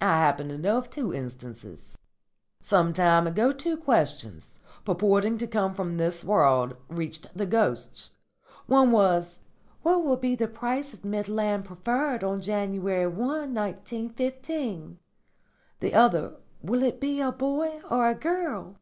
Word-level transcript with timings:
I 0.00 0.16
happen 0.16 0.48
to 0.48 0.58
know 0.58 0.76
of 0.78 0.90
two 0.90 1.14
instances. 1.14 1.96
Some 2.60 2.92
time 2.92 3.28
ago 3.28 3.52
two 3.52 3.76
questions, 3.76 4.58
purporting 4.84 5.38
to 5.38 5.46
come 5.46 5.72
from 5.72 5.98
this 5.98 6.24
world, 6.24 6.74
reached 6.88 7.28
the 7.38 7.46
ghosts. 7.46 8.10
One 8.66 8.90
was, 8.90 9.38
'What 9.82 10.02
will 10.02 10.16
be 10.16 10.34
the 10.34 10.48
price 10.48 10.92
of 10.92 11.04
Midland 11.04 11.64
Preferred 11.64 12.24
on 12.24 12.40
January 12.40 13.06
1, 13.06 13.54
1915?' 13.54 14.98
The 15.78 15.94
other, 15.94 16.38
'Will 16.60 16.82
it 16.82 17.00
be 17.00 17.20
a 17.20 17.30
boy 17.30 17.80
or 17.88 18.08
a 18.08 18.16
girl?' 18.16 18.74